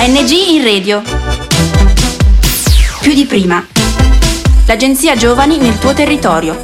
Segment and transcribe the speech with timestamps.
[0.00, 1.02] ANG in radio.
[3.00, 3.66] Più di prima.
[4.68, 6.56] L'agenzia Giovani nel tuo territorio.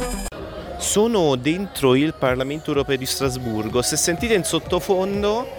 [0.77, 3.81] Sono dentro il Parlamento europeo di Strasburgo.
[3.81, 5.49] Se sentite in sottofondo,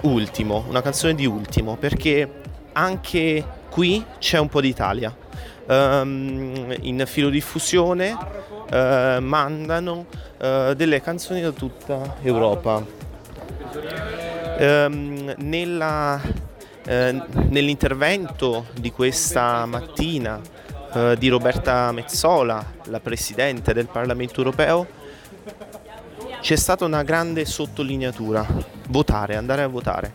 [0.00, 2.28] Ultimo, una canzone di Ultimo, perché
[2.72, 5.14] anche qui c'è un po' d'Italia.
[5.68, 10.06] Um, in filodiffusione uh, mandano
[10.40, 12.84] uh, delle canzoni da tutta Europa.
[14.58, 16.20] Um, nella,
[16.90, 20.58] uh, nell'intervento di questa mattina
[21.16, 24.88] di Roberta Mezzola, la Presidente del Parlamento europeo,
[26.40, 28.44] c'è stata una grande sottolineatura,
[28.88, 30.12] votare, andare a votare.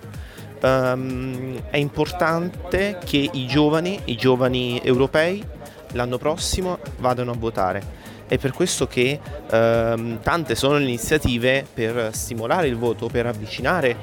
[0.61, 5.43] Um, è importante che i giovani, i giovani europei,
[5.91, 8.03] l'anno prossimo vadano a votare.
[8.27, 9.19] È per questo che
[9.51, 13.95] um, tante sono le iniziative per stimolare il voto, per avvicinare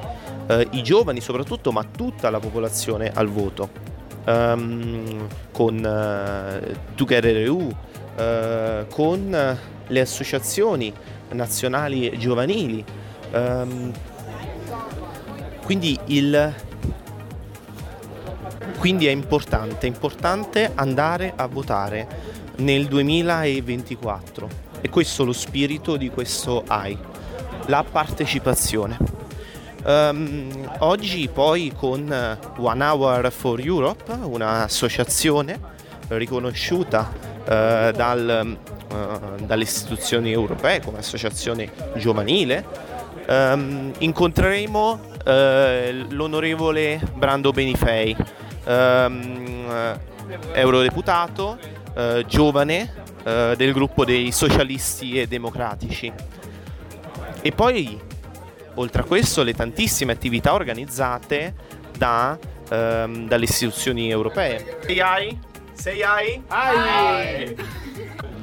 [0.48, 3.90] uh, i giovani soprattutto, ma tutta la popolazione al voto.
[4.24, 10.92] Um, con uh, Together EU, uh, con le associazioni
[11.32, 12.84] nazionali giovanili.
[13.32, 13.92] Um,
[15.64, 16.54] quindi, il,
[18.78, 24.48] quindi è importante, è importante andare a votare nel 2024
[24.80, 26.98] e questo è lo spirito di questo AI,
[27.66, 29.11] la partecipazione.
[29.84, 32.08] Um, oggi poi con
[32.56, 35.58] One Hour for Europe, un'associazione
[36.06, 37.44] riconosciuta uh,
[37.90, 38.56] dal,
[38.90, 42.64] uh, dalle istituzioni europee come associazione giovanile,
[43.26, 45.30] um, incontreremo uh,
[46.10, 48.16] l'onorevole Brando Benifei,
[48.66, 49.96] um,
[50.52, 51.58] eurodeputato,
[52.26, 56.10] giovane del gruppo dei socialisti e democratici.
[57.42, 58.00] E poi
[58.74, 61.54] oltre a questo le tantissime attività organizzate
[61.96, 62.38] da,
[62.70, 64.78] um, dalle istituzioni europee.
[64.84, 65.38] Sei AI?
[65.72, 66.42] Sei AI?
[66.48, 67.56] AI!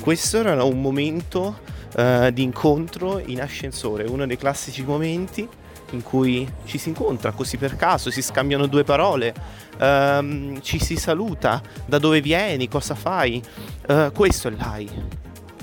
[0.01, 1.59] Questo era un momento
[1.95, 5.47] uh, di incontro in ascensore, uno dei classici momenti
[5.91, 9.33] in cui ci si incontra così per caso, si scambiano due parole,
[9.79, 13.41] um, ci si saluta, da dove vieni, cosa fai.
[13.87, 14.89] Uh, questo è l'AI,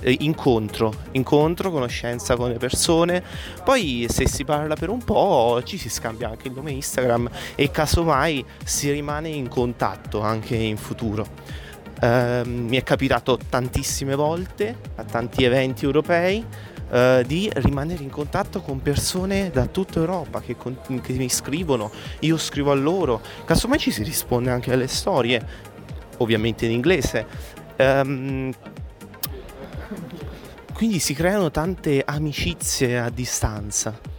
[0.03, 3.23] incontro, incontro, conoscenza con le persone,
[3.65, 7.71] poi se si parla per un po' ci si scambia anche il nome Instagram e
[7.71, 11.65] casomai si rimane in contatto anche in futuro.
[11.99, 16.45] Uh, mi è capitato tantissime volte a tanti eventi europei
[16.91, 21.91] uh, di rimanere in contatto con persone da tutta Europa che, con- che, mi scrivono,
[22.21, 25.43] io scrivo a loro, casomai ci si risponde anche alle storie,
[26.19, 27.27] ovviamente in inglese.
[27.79, 28.53] Um,
[30.73, 34.16] quindi si creano tante amicizie a distanza.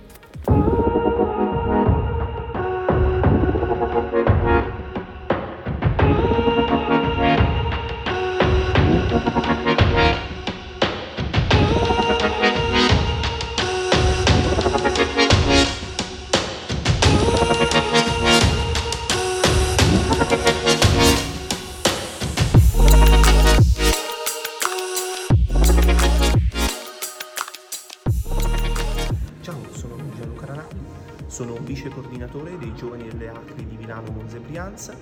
[31.28, 34.94] Sono vice coordinatore dei giovani delle Acri di Milano Monza e Brianza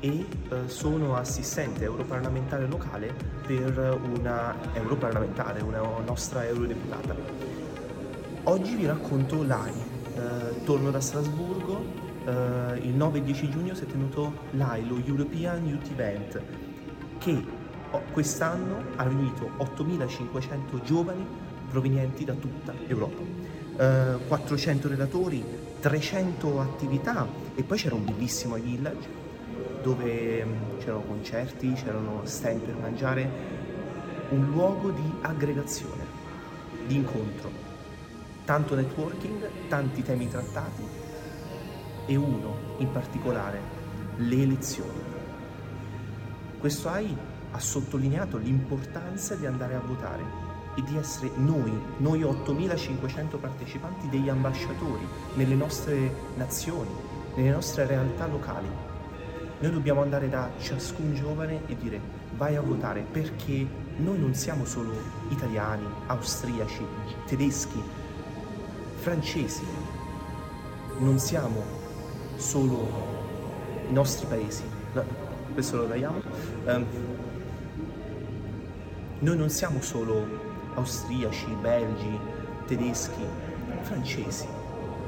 [0.00, 3.14] e eh, sono assistente europarlamentare locale
[3.46, 7.16] per una europarlamentare, una nostra eurodeputata.
[8.44, 9.72] Oggi vi racconto l'AI.
[9.72, 11.82] Eh, torno da Strasburgo,
[12.26, 16.42] eh, il 9 e 10 giugno si è tenuto l'AI, lo European Youth Event,
[17.16, 17.42] che
[18.12, 21.26] quest'anno ha riunito 8.500 giovani
[21.70, 23.49] provenienti da tutta Europa.
[23.76, 25.44] 400 eh, relatori,
[25.80, 29.18] 300 attività e poi c'era un bellissimo village
[29.82, 33.58] dove mm, c'erano concerti, c'erano stand per mangiare,
[34.30, 36.04] un luogo di aggregazione,
[36.86, 37.50] di incontro,
[38.44, 40.82] tanto networking, tanti temi trattati
[42.06, 43.60] e uno in particolare,
[44.16, 45.02] le elezioni.
[46.58, 47.16] Questo AI
[47.52, 50.49] ha sottolineato l'importanza di andare a votare
[50.80, 56.90] e di essere noi, noi 8500 partecipanti, degli ambasciatori nelle nostre nazioni,
[57.34, 58.68] nelle nostre realtà locali.
[59.60, 62.00] Noi dobbiamo andare da ciascun giovane e dire
[62.36, 63.66] vai a votare perché
[63.96, 64.92] noi non siamo solo
[65.28, 66.84] italiani, austriaci,
[67.26, 67.82] tedeschi,
[68.96, 69.64] francesi,
[70.98, 71.62] non siamo
[72.36, 72.88] solo
[73.88, 74.62] i nostri paesi.
[75.52, 76.22] Questo lo tagliamo.
[76.64, 76.86] Um,
[79.18, 82.18] noi non siamo solo austriaci, belgi,
[82.66, 83.24] tedeschi,
[83.82, 84.46] francesi.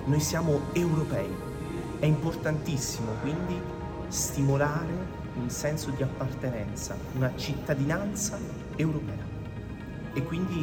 [0.05, 1.51] Noi siamo europei.
[1.99, 3.61] È importantissimo quindi
[4.09, 8.39] stimolare un senso di appartenenza, una cittadinanza
[8.77, 9.25] europea.
[10.13, 10.61] E quindi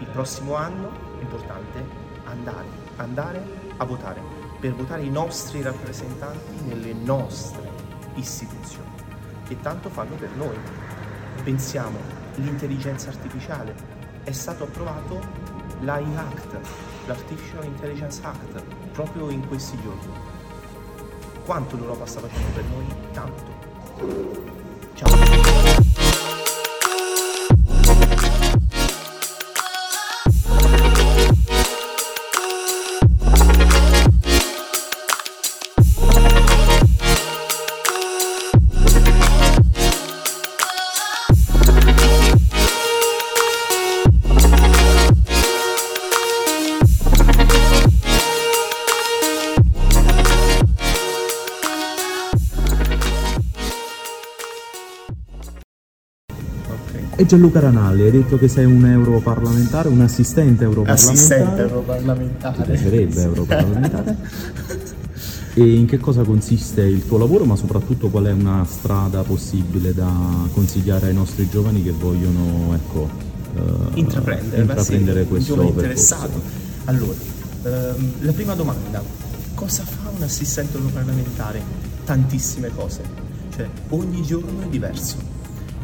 [0.00, 1.84] il prossimo anno è importante
[2.24, 2.66] andare,
[2.96, 3.42] andare
[3.76, 4.20] a votare,
[4.58, 7.70] per votare i nostri rappresentanti nelle nostre
[8.14, 8.90] istituzioni,
[9.46, 10.56] che tanto fanno per noi.
[11.44, 11.98] Pensiamo,
[12.36, 13.97] l'intelligenza artificiale,
[14.28, 15.20] è stato approvato
[15.80, 16.58] l'AI Act,
[17.06, 20.12] l'Artificial Intelligence Act, proprio in questi giorni.
[21.46, 22.86] Quanto l'Europa sta facendo per noi?
[23.12, 23.56] Tanto.
[24.92, 25.87] Ciao.
[57.20, 61.16] E Gianluca Ranalli, hai detto che sei un europarlamentare, un assistente europarlamentare.
[61.16, 62.62] Assistente europarlamentare.
[62.62, 64.16] Ti piacerebbe europarlamentare.
[65.54, 69.92] e in che cosa consiste il tuo lavoro, ma soprattutto qual è una strada possibile
[69.92, 70.08] da
[70.52, 73.08] consigliare ai nostri giovani che vogliono ecco,
[73.52, 75.74] uh, intraprendere, intraprendere sì, questo percorso?
[75.74, 76.40] interessato.
[76.84, 77.14] Allora,
[77.64, 79.02] ehm, la prima domanda,
[79.54, 81.60] cosa fa un assistente europarlamentare?
[82.04, 83.02] Tantissime cose,
[83.56, 85.37] cioè ogni giorno è diverso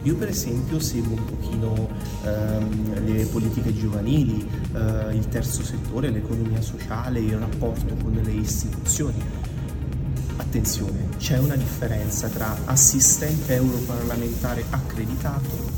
[0.04, 1.88] io per esempio seguo un pochino
[2.24, 9.22] ehm, le politiche giovanili, eh, il terzo settore, l'economia sociale, il rapporto con le istituzioni.
[10.36, 15.72] Attenzione, c'è una differenza tra assistente europarlamentare accreditato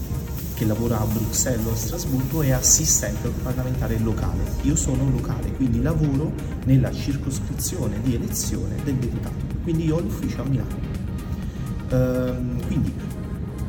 [0.55, 4.43] che lavora a Bruxelles o a Strasburgo e assistente parlamentare locale.
[4.62, 6.32] Io sono locale, quindi lavoro
[6.64, 11.05] nella circoscrizione di elezione del deputato, quindi io ho l'ufficio a Milano.
[11.90, 12.93] Ehm, quindi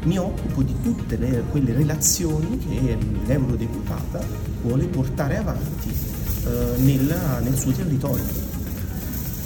[0.07, 4.23] mi occupo di tutte le, quelle relazioni che l'eurodeputata
[4.61, 8.23] vuole portare avanti eh, nella, nel suo territorio.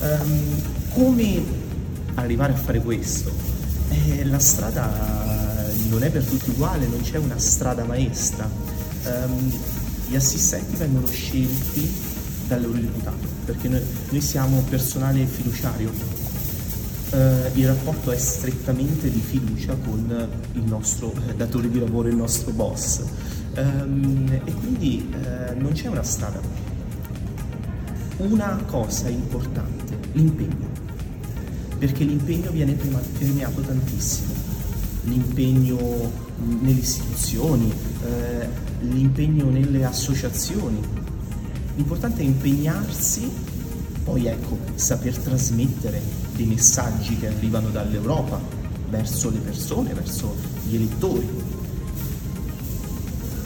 [0.02, 0.62] Um,
[0.94, 1.44] come
[2.16, 3.32] arrivare a fare questo?
[3.90, 8.48] Eh, la strada non è per tutti uguale, non c'è una strada maestra.
[9.06, 9.52] Um,
[10.08, 11.92] gli assistenti vengono scelti
[12.48, 16.21] dall'eurodeputato perché noi, noi siamo personale fiduciario
[17.12, 22.16] eh, il rapporto è strettamente di fiducia con il nostro eh, datore di lavoro, il
[22.16, 23.04] nostro boss.
[23.54, 26.40] Um, e quindi eh, non c'è una strada.
[28.18, 30.70] Una cosa importante, l'impegno,
[31.78, 32.74] perché l'impegno viene
[33.18, 34.34] premiato tantissimo.
[35.04, 36.12] L'impegno
[36.62, 37.74] nelle istituzioni,
[38.06, 38.48] eh,
[38.82, 40.80] l'impegno nelle associazioni.
[41.76, 43.30] L'importante è impegnarsi,
[44.04, 46.02] poi ecco, saper trasmettere
[46.36, 48.40] dei messaggi che arrivano dall'Europa
[48.90, 50.36] verso le persone, verso
[50.68, 51.30] gli elettori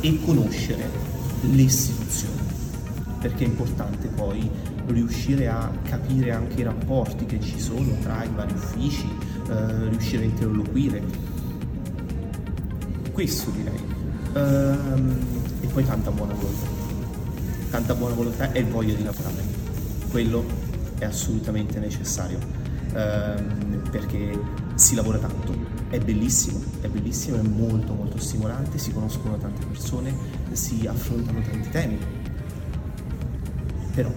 [0.02, 0.90] e conoscere
[1.42, 2.42] le istituzioni,
[3.20, 4.50] perché è importante poi
[4.88, 9.08] riuscire a capire anche i rapporti che ci sono tra i vari uffici,
[9.50, 11.04] eh, riuscire a interloquire.
[13.12, 13.80] Questo direi.
[14.34, 15.18] Ehm,
[15.62, 16.68] e poi tanta buona volontà.
[17.72, 19.55] Tanta buona volontà e voglia di lavorare.
[20.16, 20.46] Quello
[20.98, 22.40] è assolutamente necessario
[22.94, 24.32] ehm, perché
[24.76, 25.54] si lavora tanto,
[25.90, 30.16] è bellissimo, è bellissimo, è molto molto stimolante, si conoscono tante persone,
[30.54, 31.98] si affrontano tanti temi,
[33.94, 34.10] però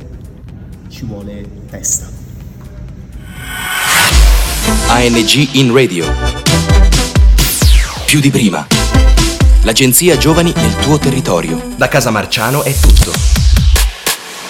[0.87, 2.09] ci vuole testa.
[4.87, 6.07] ANG in radio.
[8.07, 8.65] Più di prima.
[9.63, 11.61] L'agenzia Giovani nel tuo territorio.
[11.77, 13.48] Da Casa Marciano è tutto.